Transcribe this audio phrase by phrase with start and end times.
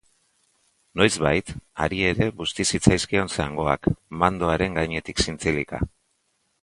[1.01, 1.51] Noizbait,
[1.85, 3.91] hari ere busti zitzaizkion zangoak,
[4.25, 5.83] mandoaren gainetik zintzilika.